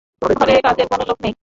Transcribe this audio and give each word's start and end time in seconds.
ঘরে 0.21 0.53
কাজের 0.63 0.87
কোনো 0.91 1.03
লোক 1.09 1.17
নেই। 1.23 1.33